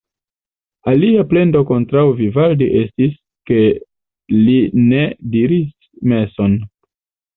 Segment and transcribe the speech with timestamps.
[0.91, 3.13] Alia plendo kontraŭ Vivaldi estis,
[3.51, 3.61] ke
[4.39, 4.57] li
[4.89, 5.05] ne
[5.37, 5.71] diris
[6.15, 6.57] meson.